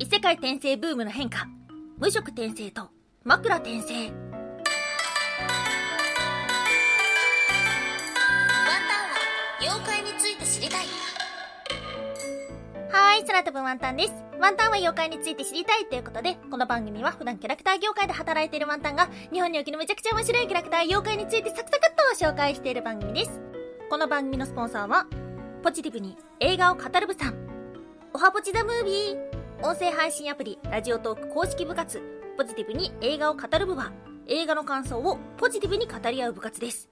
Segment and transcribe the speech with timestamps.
[0.00, 1.48] 異世界転生ブームの変化。
[1.98, 2.88] 無職転生と
[3.24, 3.94] 枕転生。
[3.94, 4.60] ワンタ
[8.94, 9.18] ンは
[9.60, 10.86] 妖怪について知りたい。
[12.92, 14.14] はい空飛ぶワンタンです。
[14.40, 23.40] ワンタンは妖怪について知りたいということでこの番組は普段キャラクター業界で働いているワンタンが日本におけるめちゃくちゃ面白いキャラクター妖怪についてサクサクっと紹介している番組です。
[23.90, 25.08] この番組のスポンサーは
[25.64, 27.34] ポジティブに映画を語る部さん。
[28.14, 32.00] おはポチザムービー音声配信アプリラジオトーク公式部活。
[32.36, 33.90] ポジティブに映画を語る部は
[34.28, 36.88] 映画の感想をポジティブに語り合う部活です。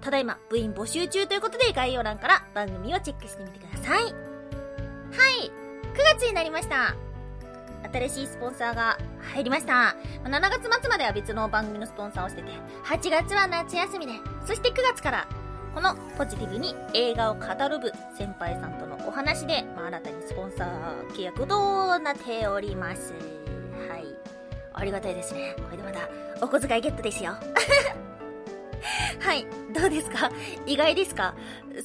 [0.00, 4.04] ただいま部員募集中ということで概要欄から番組をチェックしてみてください。
[4.04, 4.12] はい。
[4.12, 4.14] 9
[6.16, 6.94] 月になりました。
[7.92, 8.96] 新しいスポンサーが
[9.32, 9.96] 入りました。
[10.22, 12.52] 7月末までは別の番組のスポンサーをしてて
[12.84, 14.12] 8月は夏休みで
[14.46, 15.26] そして9月から
[15.74, 23.12] このポジティブに映画を語る部先輩さんとのお話で、まあ、新たにスポンサー契約となっております。
[23.88, 24.04] はい。
[24.72, 25.54] ありがたいですね。
[25.58, 26.08] これでまた
[26.40, 27.32] お小遣いゲットですよ。
[29.20, 29.46] はい。
[29.74, 30.30] どうですか？
[30.66, 31.34] 意外ですか？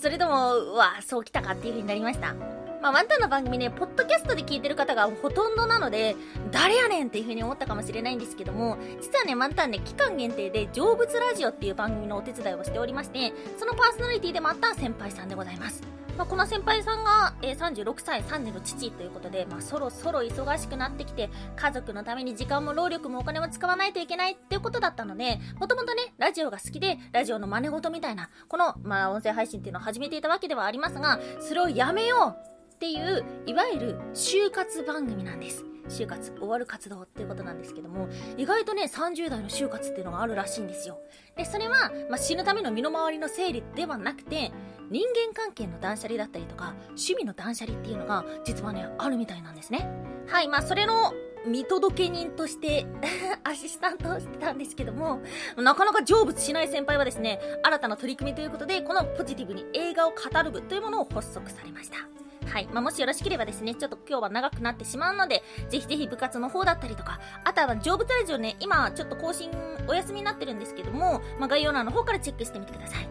[0.02, 2.36] それとも、うわ、そうきたかっていう風になりました？
[2.82, 6.16] まあ、ワンタンの番組ね、ポッドキャストで聞いてる方がほとんどなので、
[6.50, 15.84] 誰やねんっていう風に思ったかもしれないんですけども、実はね、ワンタンね、期間限定で、成仏ラジオっていう番組のお手伝いをしておりまして、そのパーソナリティでもあった先輩さんでございます。
[16.18, 35.66] まあ、この先輩さんが、えー、36歳、3児の父ということで、まあ、そろそろ忙しくなってきて、家族のために時間も労力もお金も使わないといけないっていうことだったので、もともとね、ラジオが好きで、ラジオの真似事みたいな、この、まあ、音声配信っていうのを始めていたわけではありますが、それをやめようっていう、いわゆる就活番組なんです。
[35.90, 40.98] 就活、終わる活動っていうことなんですけども、意外とね、30代の就活っていうのがあるらしいんですよ。
[41.36, 44.54] で、それは、まあ、死ぬための身の回りの整理ではなくて、
[44.90, 49.90] 人間関係の断捨離だったりとか、趣味の断捨離っていうのが、実はね、あるみたいなんですね。
[50.28, 51.12] はい、まあ、それの、
[51.46, 52.86] 見届け人として
[53.44, 55.22] アシスタントをしてたんですけども、
[55.58, 62.19] なかなか成仏しない先輩はですね、新たな取り組みということで、このポジティブに映画を語る部というものを発足されました。
[62.48, 62.68] はい。
[62.72, 69.52] まあ、もしよろしければですね、ちょっと今日は長くなってしまうので、ぜひぜひ部活の方だったりとか、あとは成仏ラジオね、今ちょっと更新
[69.88, 73.08] お休みになってるんですけども、まあ、概要欄の方からチェックしてみてください。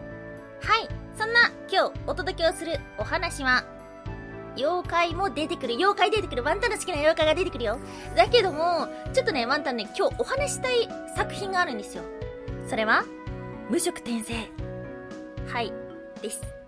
[0.61, 0.89] はい。
[1.17, 3.63] そんな今日お届けをするお話は、
[4.57, 5.75] 妖怪も出てくる。
[5.75, 6.43] 妖怪出てくる。
[6.43, 7.79] ワンタンの好きな妖怪が出てくるよ。
[8.15, 12.03] だけども、ちょっとね、ワンタンね、今日お話したい作品があるんですよ。
[12.67, 13.05] それは、
[13.69, 14.33] 無職転生。
[15.51, 15.71] はい。
[16.21, 16.58] です。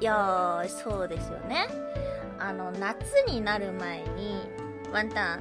[0.00, 1.68] いやー、そうですよね。
[2.38, 4.40] あの、夏になる前に、
[4.92, 5.40] ワンタン、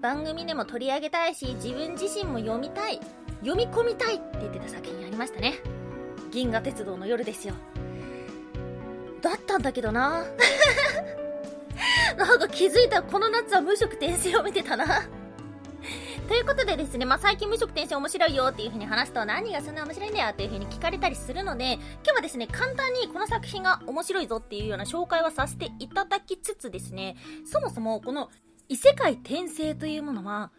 [0.00, 3.00] 番組でも取り上げたいし、自分自身も読みたい、
[3.40, 5.60] 読み込みたいって言ってた作品ありましたね。
[6.30, 7.54] 銀河鉄道の夜ですよ。
[9.20, 10.24] だったんだけどな。
[12.16, 15.02] なんか気づいたらこの夏は無職転生を見てたな。
[16.32, 28.30] ということでですね、まあ、最近無職転生面白いよっていう風に話すと何がそんな面白いんだよっていう風に聞かれたりするので、今日はですね、簡単にこの作品が面白いぞっていうような紹介はさせていただきつつですね、そもそもこの
[28.70, 30.52] 異世界転生というものは、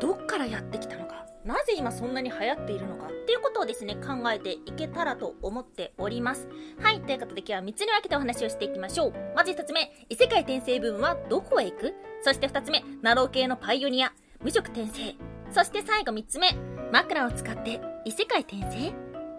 [0.00, 6.48] どっからやってきたのか、なぜ今そんなに流行っているのかっていうことをですね、考えていけたらと思っております。
[6.82, 9.14] はい、ということで今日は3つに分けてお話をしていきましょう。
[9.36, 11.94] まず1つ目、異世界転生部分はどこへ行く？
[12.24, 14.12] そして2つ目、ナロー系のパイオニア。
[14.42, 15.14] 無職転生。
[15.50, 16.54] そして最後3つ目、
[16.92, 18.94] 枕を使って異世界転生？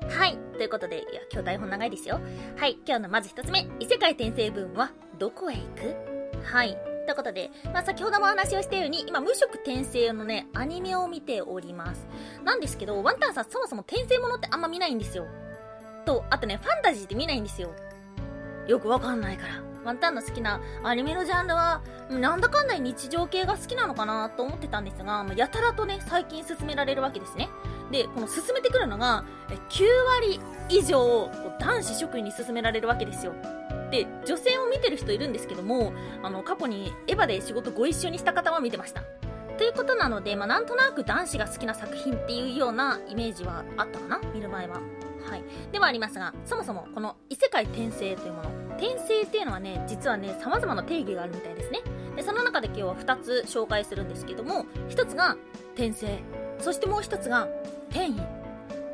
[0.10, 0.38] はい。
[0.58, 2.20] ということで、いや、今日台本長いですよ。
[2.58, 2.78] はい。
[2.86, 6.44] 今日のまず1つ目、異世界転生文はどこへ行く？
[6.44, 6.78] はい。
[7.06, 12.06] ということで、まあ、先ほどもお話をしたように、今、無職転生のね、アニメを見ております。
[12.44, 15.26] なんですけど、ワンタンさんそもそも転生ものってあんま見ないんですよ。
[16.06, 17.74] と、あとね、ファンタジーって見ないんですよ。
[18.68, 19.67] よくわかんないから。
[19.88, 27.48] ワンタンの好きなアニメのジャンルは、なんだかんだ日常系が好きなのかなと思ってたんですが、やたらとね、最近進められるわけですね。
[27.90, 29.24] で、この進めてくるのが、
[29.70, 29.86] 9
[30.20, 31.32] 割以上、
[31.62, 33.32] 男子職員に進められるわけですよ。
[33.90, 39.04] で、女性を見てる人いるんですけども、あの、過去にエヴァで仕事ご一緒にした方は見てました。
[39.58, 44.82] ということなので、まあ、なんとなく男子が好きな作品っていうようなイメージはあったかな見る前は。
[45.30, 45.44] はい。
[45.72, 51.82] ではありますが、そもそもこの異世界転生というもの、転生っていうのはね、実はね、様々な定義があるみたいですね。
[52.16, 55.38] で、その中で今日は2つ紹介するんですけども、1つが
[55.74, 56.20] 転生、
[56.60, 57.48] そしてもう1つが
[57.90, 58.14] 転移。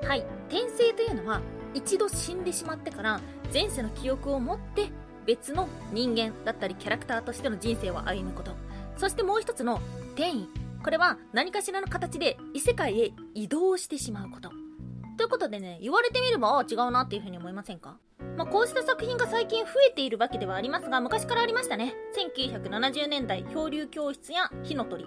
[0.05, 1.41] はい、転生というのは、
[1.73, 3.21] 一度死んでしまってから
[3.51, 4.89] 前世の記憶を持って
[5.25, 8.51] 別の人間だったりキャラクターとしての人生を歩むこと。
[8.97, 9.81] そしてもう一つの
[10.13, 10.49] 転移。
[10.83, 14.51] これは何かしらの形で異世界へ移動してしまうこと。
[15.23, 17.95] ということでね、言われてみれば、ああ、違うなっていうふうに思いませんか？
[18.35, 21.93] まあ、こうした作品が最近増えているわけではありますが、昔からありましたね。
[22.51, 25.05] 1970年代、漂流教室や火の鳥。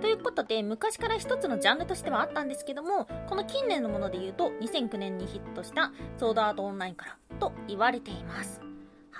[0.00, 8.62] ということで、昔から一つのジャンルとしてはあったんですけども、この近年のもので言うと、2009年にヒットしたソードアートオンラインからと言われています。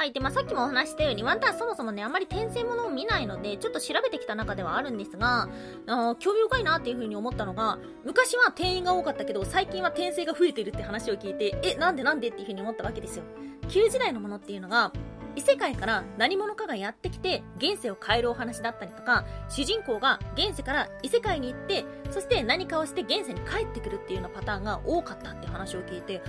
[0.00, 0.12] はい。
[0.14, 5.50] で、まあ、さっきもお話したように、ワンタンそもそもね、あんまり転生ものを見ないので、ちょっと調べてきた中ではあるんですが、
[5.86, 13.24] あ興味深いなっていう風に思ったのが、昔は転移が多かったけど、最近は転生が増えてるって話を聞いて、え、なんでなんでっていう風に思ったわけですよ。
[13.68, 14.90] 旧時代のものっていうのが、
[15.36, 26.20] 異世界から何者かがやってきて現世を変えるお話だったりとか主人公が現世から異世界に行ってそして何かをして現世に帰ってくるっていうようなパターンが多かったって話を聞いて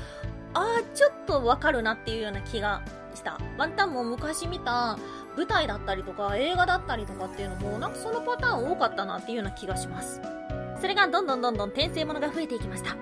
[0.54, 2.84] ああちょっとわかるなっていうような気が
[3.16, 3.38] した。
[3.58, 4.98] ワンタンも昔見た
[5.36, 10.22] 舞台だったりとか映画だったりとかっていうのもなんかそのパターン多かったなっていうような気がします。
[10.80, 12.96] それがどんどんどんどん転生ものが増えていきました。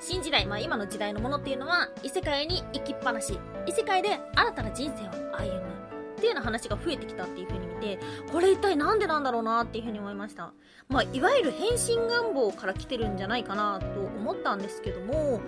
[0.00, 3.38] 新時代、まあ今の時代のものっていうのは異世界に行きっぱなし。
[3.66, 5.68] 異世界で新たな人生を歩む
[6.16, 7.98] っていうような話が増えてきたっていう風に見て
[8.32, 10.52] これ一体何でなんだろうなっていう風に思いました。
[10.88, 15.40] まあいわゆる変身願望から来てるんじゃないかなと思ったんですけども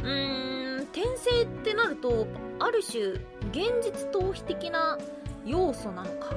[0.00, 2.26] うーん転生ってなると
[2.58, 3.08] ある種
[3.50, 4.96] 現実逃避的な
[5.44, 6.30] 要素なのか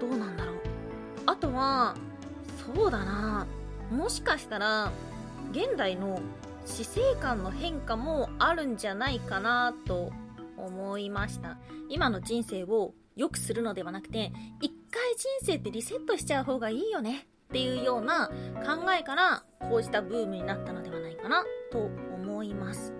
[0.00, 0.56] どうなんだろう。
[1.26, 1.96] あとは
[2.64, 3.44] そうだな。
[3.90, 4.92] もしかしたら
[5.50, 6.20] 現代の
[6.64, 10.12] 死生観の変化もあるんじゃないかなと
[10.56, 11.58] 思いました。
[11.88, 14.30] 今の人生を良くするのではなくて
[14.60, 17.26] 一回人生ってリセットしちゃう方がいいよね。
[17.48, 22.97] っていうような考えからこうしたブームになったのではないかなと思います。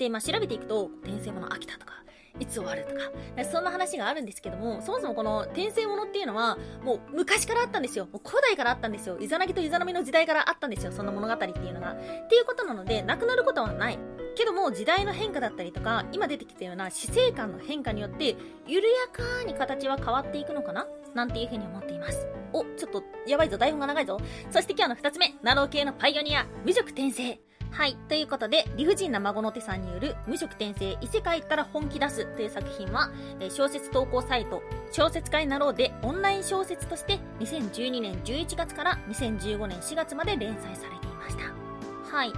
[0.00, 1.92] で、まあ、調べていくと転生もの飽きたとか
[2.38, 8.06] いつ終わるとか、そんな話があるんですけども、そもそもこの転生ものっていうのは、もう昔からあったんですよ。
[8.06, 9.18] もう古代からあったんですよ。
[9.20, 10.92] イザナギとイザナミの時代からあったんですよ。
[10.92, 11.92] その物語っていうのが。
[11.92, 11.96] っ
[12.28, 13.98] ていうことなので、なくなることはない。
[14.36, 18.36] けども、時代の変化だったりとか、今出てきたような死生観の変化によって、
[18.66, 20.86] 緩やかに形は変わっていくのかな？
[21.14, 22.26] なんていうふうに思っています。
[22.52, 24.18] お、ちょっと、やばいぞ、台本が長いぞ。
[24.50, 27.40] そして今日の二つ目、ナロー系のパイオニア、無職転生。
[27.72, 27.96] はい。
[28.08, 42.16] ということで、理不尽な孫の手さんによる無職転生異世界ったら本気出すという作品は、え小説投稿サイト、小説家になろうでオンライン小説として2012年11月から2015年4月まで連載されていました。
[42.16, 42.32] はい。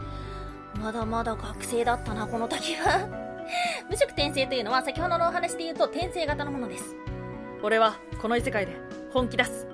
[0.78, 3.08] まだまだ学生だったな、この時は
[3.88, 6.94] 無職転生というのは先ほどのお話で言うと転生型のものです。
[7.62, 8.76] 俺はこの異世界で
[9.12, 9.66] 本気出す。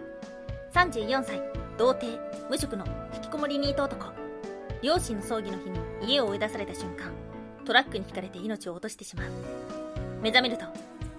[0.72, 1.42] 34歳、
[1.76, 2.18] 童貞、
[2.48, 4.17] 無職の引きこもりニート男。
[4.82, 7.12] 両親の葬儀の日に家を追い出された瞬間
[7.64, 9.30] トラックにひかれて命を落としてしまう。
[10.22, 10.64] 目覚めると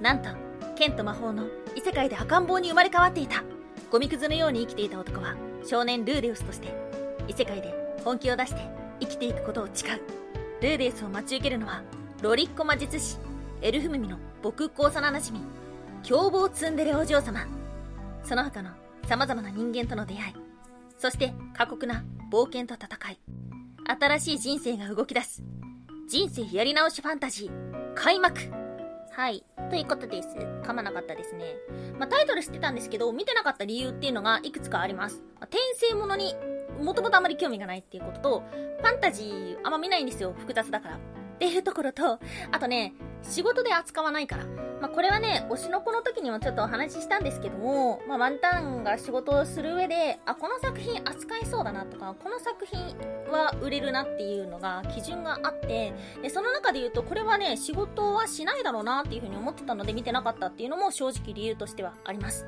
[0.02, 0.30] なんと
[0.76, 1.46] 剣と魔法の
[1.76, 3.44] 異世界で赤ん坊に生まれ変わっていた。
[3.92, 5.36] ゴミくずのように生きていた男は
[5.66, 6.74] 少年ルーデウスとして
[7.28, 7.74] 異世界で
[8.06, 8.62] 本気を出して
[9.00, 10.02] 生きていくことを誓う。
[10.62, 11.82] ルーデウスを待ち受けるのは
[12.22, 13.18] ロリッコ魔術師
[13.62, 15.42] エルフムミの僕っ子幼なじみ
[16.04, 17.46] 凶暴ツンデレお嬢様。
[18.24, 18.72] その他の
[19.08, 20.34] 様々な人間との出会い
[20.98, 23.20] そして過酷な冒険と戦い。
[23.90, 25.42] 新しい人生が動き出す。
[26.08, 28.40] 人生やり直しファンタジー、開幕
[29.12, 29.44] はい。
[29.72, 30.30] ということです。
[30.38, 31.56] 噛まなかったですね。
[31.98, 35.24] まあ、タイトル知ってたんですけど、見てなかった理由っていうのがいくつかあります。
[35.40, 36.36] まあ、転生ものに
[36.80, 40.36] もともとあまり興味がないっていうことと、ファンタジーあんま見ないんですよ。
[40.38, 40.96] 複雑だから。
[40.96, 41.00] っ
[41.40, 42.20] ていうところと、
[42.52, 42.94] あとね、
[43.24, 44.46] 仕事で扱わないから。
[44.82, 52.96] まあ、これはね、推しの子の時にもちょっとお話ししたんですけども、まあ、ワンタンが仕事をする上で、あ、この作品扱いそうだなとか、この作品
[53.30, 62.48] は売れるなっていうのが基準があって、で、その中で言うと、これはね、仕事はしないだろうなっていうふうに思ってたので見てなかったっていうのも正直理由としてはあります。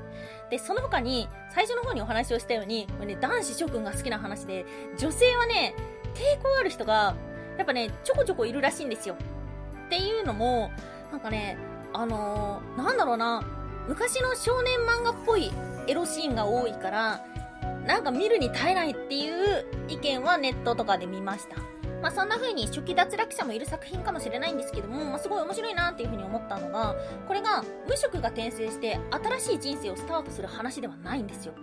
[0.50, 4.66] で、その他に、最初の方にお話をしたように、これね、男子諸君が好きな話で、
[4.98, 5.76] 女性はね、
[6.14, 7.14] 抵抗ある人が、
[7.58, 9.18] やっぱね、ちょこちょこいるらしいんですよ。
[9.92, 10.72] っていうのも、
[11.12, 11.58] なんかね、
[11.92, 13.44] あのー、なんだろうな、
[13.90, 15.52] 昔の少年漫画っぽい
[15.88, 17.26] エロシーンが多いから、
[17.86, 21.58] なんか見るに耐えないっていう意見はネットとかで見ました。
[22.02, 26.96] まあそんな風に初期脱落者もいる作品かもしれないんですけども、まあすごい面白いなっていう風に思ったのが、
[27.28, 31.54] これが無職が転生して新しい人生をスタートする話ではないんですよ。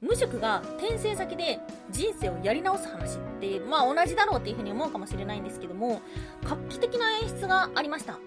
[0.00, 1.58] 無職が転生先で
[1.90, 6.02] 人生をやり直す話って、まあ同じだろうっていう風に思うかもしれないんですけども、
[6.44, 8.18] 画期的な演出がありました。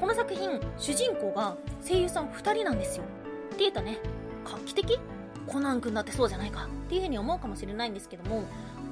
[0.00, 1.56] この作品、主人公が
[1.86, 3.04] 声優さん2人なんですよ。
[3.04, 3.98] って言うとね、
[4.44, 5.00] 画期的？
[5.46, 8.44] コナン君だってそうじゃないかっていう風に思うかもしれないんですけども、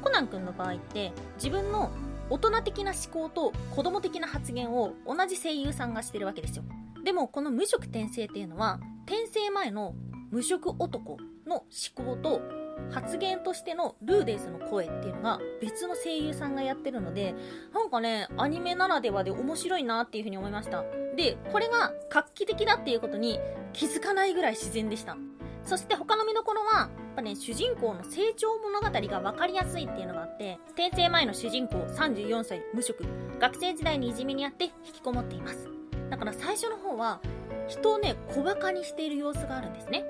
[0.03, 1.91] コナン君の場合って自分の
[2.31, 6.65] 大人的な思考と子供的な発言を同じ声優さんがしてるわけですよ。
[7.05, 9.95] でもこの無職転生っていうのは、転生前の
[10.31, 12.43] 無職男の思考と
[12.91, 17.35] 発言としてのルーデースの声っていうのが別の声優さんがやってるので、
[17.73, 20.85] なんかね、アニメならではで面白いなっていうふうに思いました。
[21.17, 23.41] で、これが画期的だっていうことに
[23.73, 25.17] 気づかないぐらい自然でした。
[25.65, 33.05] そして他の見どころは、やっぱね、主人公の成長物語が分かりやすいっていうのがあって、転生前の主人公34歳無職、
[33.39, 35.69] 学生時代にいじめにあって引きこもっています。
[36.11, 37.21] だから最初の方は、
[37.67, 40.05] 人をね、小馬鹿にしている様子があるんですね。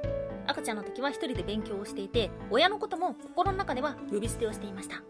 [0.47, 5.03] 赤ちゃんの時は一人で勉強をしていて、親のことも心の中では呼び捨てをしていました。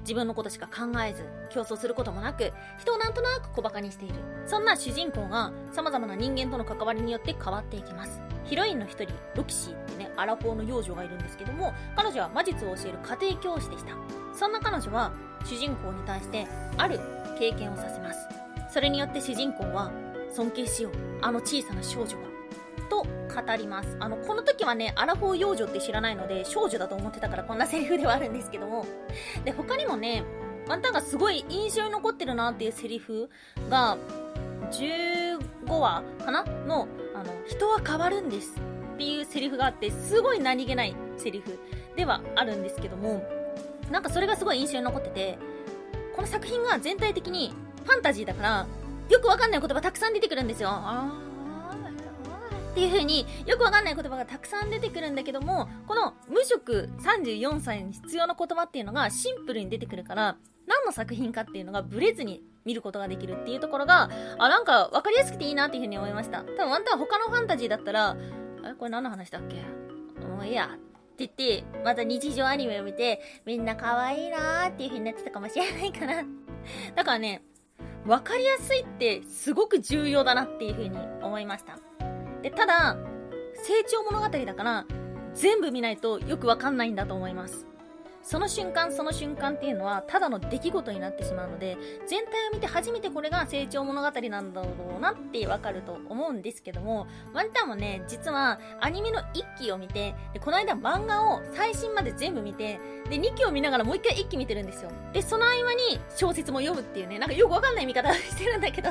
[0.00, 4.14] 自分のことしか考えず、競争することもなく、人をなんとなく小馬鹿にしている。
[4.46, 8.20] そんな主人公が様々な人間との関わりによって変わっていきます。
[8.44, 13.94] ヒロインの一人、ロキシーってね、アラフォーの幼女がいるんですけども、彼女は魔術を教える家庭教師でした。
[14.32, 15.12] そんな彼女は、
[15.44, 17.00] 主人公に対して、ある
[17.36, 18.28] 経験をさせます。
[18.72, 19.90] それによって主人公は、
[20.32, 20.92] 尊敬しよう、
[21.22, 22.35] あの小さな少女が、
[22.86, 23.96] と語ります。
[24.00, 28.86] あの、この時はね、アラフォー幼女って知らないので、少女だと思ってたからこんなセリフではあるんですけども。
[29.44, 30.24] で、他にもね、
[30.68, 33.30] ワンタンがすごい印象に残ってるなっていうセリフ
[33.68, 33.96] が、
[34.72, 35.38] 15
[35.68, 36.42] 話かな？
[36.42, 38.54] の、あの、人は変わるんです
[38.94, 41.58] っていうセリフがあって、すごい何気ないセリフ
[41.94, 43.22] ではあるんですけども、
[43.90, 45.38] なんかそれがすごい印象に残ってて、
[46.16, 47.52] この作品が全体的に
[47.84, 48.66] ファンタジーだから、
[49.08, 50.70] よくわかんない言葉たくさん出てくるんですよ。
[52.76, 66.42] っていう風によくわかんない言葉がたくさん出てくるんだけども、この無職34歳に必要な言葉っていうのがシンプルに出てくるから、何の作品かっていうのがブレずに見ることができるっていうところが、あ、なんか分かりやすくていいなっていうふうに思いました。
[66.42, 69.62] 多分ワンタン他のファンタジーだったら、あれこれ何の話だっけ？
[70.26, 70.68] もういいや。
[70.74, 70.78] っ
[71.16, 76.24] て言って、また日常アニメを見て、みんな可愛いなーっていう風になってたかもしれないかな。
[76.94, 77.42] だからね、
[78.04, 81.78] 分かりやすいってすごく重要だなっていう風に思いました。
[82.46, 82.96] で、ただ、
[83.54, 84.86] 成長物語だから、
[85.34, 87.66] 全部見ないとよくわかんないんだと思います。
[88.22, 91.76] その瞬間その瞬間っていうのはただの出来事になってしまうので
[92.08, 108.90] 全体を見て初めてこれが成長物語なんだろうなってわかると思うんですけどもワンタンもね実はアニメの1期を見てでこの間漫画を最新まで全部見てで2期を見ながらもう1回1期見てるんですよでその合間に小説も読むっていうねなんかよくわかんない見方してるんだけど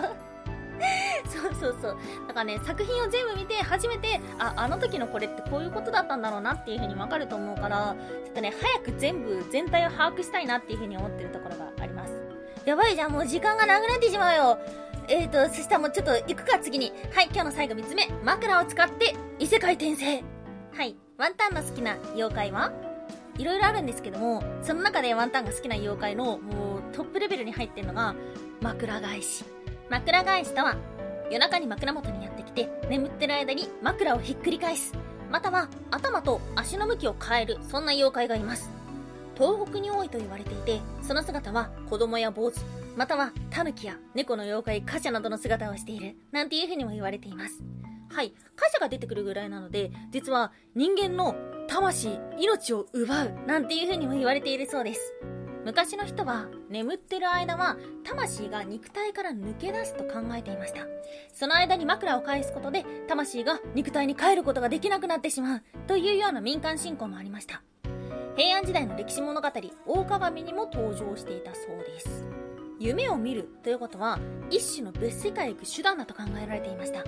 [1.66, 1.98] そうそう。
[2.28, 12.14] だからね、作品を全部見て、初めて、あ、あの時のこれってこういうことだったんだろうなっていう風にわかると思うから、ちょっとね、早く全部、全体を把握したいなっていう風に思ってるところがあります。
[12.66, 14.60] やばいじゃん、もう時間がなくなってしまうよ。
[15.08, 16.92] えーと、そしたらもうちょっと行くか、次に。
[17.14, 18.08] はい、今日の最後3つ目。
[18.24, 20.24] 枕を使って異世界転生。
[20.76, 22.72] はい、ワンタンの好きな妖怪は？
[23.38, 28.16] いろいろあるんですけども、その中でワンタンが好きな妖怪のもうトップレベルに入ってるのが、
[28.62, 29.46] 枕返し。
[29.90, 30.76] 枕返しとは、
[31.32, 34.94] 夜中に枕元にやってきて、眠ってる間に枕をひっくり返す。
[35.32, 38.70] または、頭と足の向きを変える、そんな妖怪がいます。
[39.36, 42.62] 東北に多いと言われていて、その姿は子供や坊主、
[42.96, 47.62] または狸や猫の妖怪、貨車などの姿をしている、なんていう風にも言われています。
[48.10, 51.36] はい、貨車が出てくるぐらいなので、実は人間の
[51.68, 55.14] 魂、命を奪う、なんていう風にも言われているそうです。
[55.66, 60.82] 昔の人は眠ってる間は魂が肉体から抜け出すと考えていました。
[61.34, 67.64] その間に枕を返すことで魂が肉体に帰ることができなくなってしまうというような民間信仰もありました。
[68.38, 72.28] 平安時代の歴史物語、大鏡にも登場していたそうです。
[72.78, 74.20] 夢を見るということは
[74.52, 77.04] 一種の別世界へ行く手段だと考えられていました。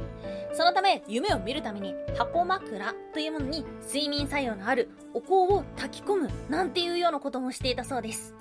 [0.53, 8.33] そのため夢を見るために箱枕というものに睡眠作用のあるお香を炊き込むなんていうようなこともしていたそうです。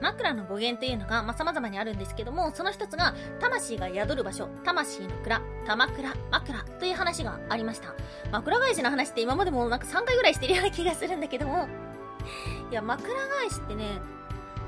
[0.00, 7.94] 枕の語源というのが、まあ、様々にあるんですけども、その一つが、魂が宿る場所、魂の蔵、玉倉、枕という話がありました。
[8.30, 11.68] 枕返しの話って今までもなんか3回ぐらいしてるような気がするんだけども、
[12.70, 14.00] いや、枕返しってね、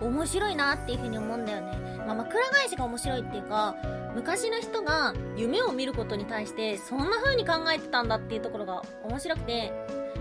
[0.01, 2.05] 面白いなっていうふうに思うんだよね。
[2.07, 3.75] まあ、枕返しが面白いっていうか、
[4.15, 9.73] 昔の人が夢を見ることに対して、そんな風に考えてたんだっていうところが面白くて、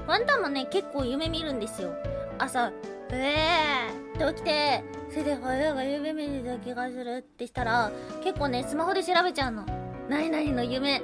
[0.07, 1.93] ワンタンもね、結構夢見るんですよ。
[2.38, 2.71] 朝、
[3.12, 7.91] えーって起きて、それで親が夢見てた気がするってしたら、
[8.24, 9.65] 結構ね、スマホで調べちゃうの。
[10.09, 11.01] 何々の夢、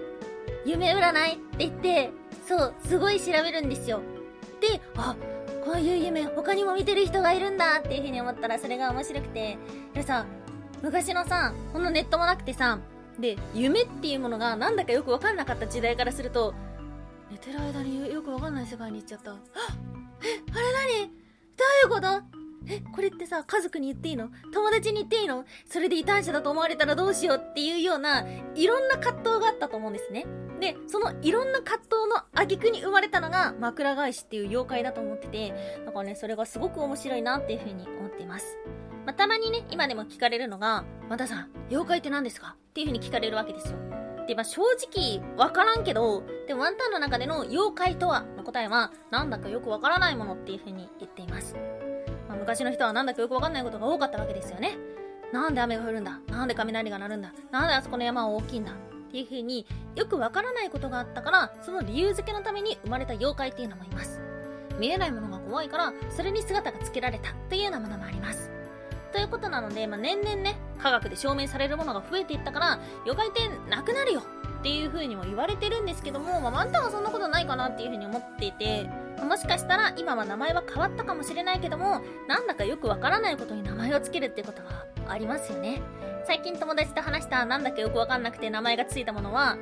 [0.65, 2.11] 夢占いって言って、
[2.47, 4.01] そう、すごい調べるんですよ。
[4.59, 5.15] で、あ、
[5.65, 9.57] こういう夢他にも見てる人がいるんだっていう風に思ったらそれが面白くて。
[9.93, 10.25] でさ、
[10.81, 12.79] 昔のさ、このネットもなくてさ、
[13.19, 16.53] で、夢っていうものがなんだかよくわかんなかった時代からすると、
[17.29, 19.31] 寝てる間によくわかんない世界に行っちゃった。
[19.31, 19.35] あ
[20.23, 21.20] え、あれ何？
[21.87, 22.07] ういうこと
[22.67, 24.29] え、これってさ、家族に言っていいの？
[24.53, 25.45] 友達に言っていいの？
[25.65, 30.27] それで異端者だと思われたらどうしようっていうような、いろんな葛藤があったと思うんですね。
[30.59, 38.57] で、そのいろんな葛藤の挙句に生まれたのが枕返しっていう妖怪だと思ってて、だからね、それがすごく面白いなっていう風に思っています。
[39.07, 42.55] まあ、たまにね、今でも聞かれるのが、またさん、妖怪って何ですか？
[42.69, 43.77] っていう風に聞かれるわけですよ。
[44.27, 51.55] で、まあ、正直、わからんけど、でもワンタンの中での妖怪とはの答えは、なんだかよくわからないものっていう風に言っています。
[52.27, 54.77] まあ、昔の人はなんだかよくわかんないことが多かったわけですよね。
[55.33, 56.19] なんで雨が降るんだ？
[56.27, 57.33] なんで雷が鳴るんだ？
[57.51, 58.73] なんであそこの山は大きいんだ？
[58.73, 58.75] っ
[59.11, 64.21] ていう風によくわからないことがあったからその理由付けのために生まれた妖怪っていうのもいます。
[64.79, 68.51] 見えないものが怖いからそれに姿がつけられたというようなものもあります。
[69.11, 74.23] ということなので、まあ、年々ね科学で証明されるものが増えていったから妖怪ってなくなるよ。
[74.61, 78.87] っていう風にも言われてるんですけども、まあ、ワンタンはそんなことないかなっていう風に思っていて
[79.19, 85.81] もしかしたら今は名前は変わったかもしれないけどもなんだかよくわからないことに名前を付けるってことがありますよね。
[86.25, 89.57] 最近友達と話したなんだかよくわかんなくて名前が付いたものは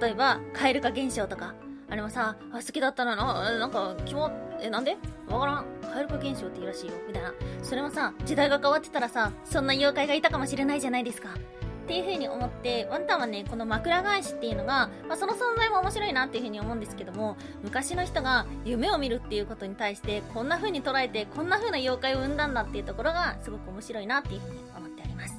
[0.00, 1.54] 例えば蛙化現象とか
[1.92, 4.30] あれもさあ好きだったなななんか気も
[4.62, 4.96] えなんで？
[5.28, 5.66] わからん。
[5.82, 7.34] 蛙化現象って言うらしいよみたいな。
[7.62, 11.28] それもさ時代が変わってたらさそんな妖怪がいたかもしれないじゃないですか。
[11.34, 25.34] っていう風に思ってワンタンはねこの枕返しっていうのが、まあ、その存在も面白いなっていう風に思うんですけども昔の人が夢を見るっていうことに対してこんな風に捉えてこんな風な妖怪を生んだんだっていうところがすごく面白いなっていう風に思っております。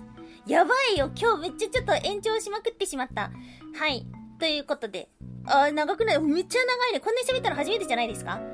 [0.45, 3.31] やばいよ今日めっちゃちょっと延長しまくってしまった。
[3.79, 4.05] はい。
[4.38, 5.07] ということで
[5.45, 6.19] あ長くない？
[6.21, 8.39] めっちゃ長いねこんなに喋ったの初めてじゃないですか？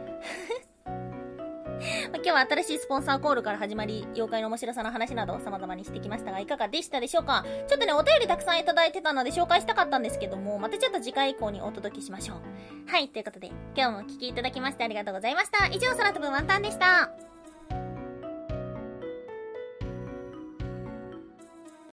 [2.12, 7.46] ま、今日は新しいスポンサーコールから始まり、妖怪の面白さの話などを様々にしてきましたが、いかがでしたでしょうか？
[7.70, 12.92] ちょっとね、お便りたくさんいただいてたので紹介したかったんですけども、またちょっと次回以降にお届けしましょう。
[12.92, 15.68] はい、ということで、今日もお聴きいただきましてありがとうございました。
[15.68, 17.12] 以上、空飛ぶワンタンでした。